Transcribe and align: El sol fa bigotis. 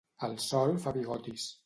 El 0.27 0.33
sol 0.45 0.73
fa 0.87 0.95
bigotis. 0.97 1.47